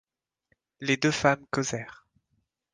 [0.79, 2.07] Les deux femmes causèrent.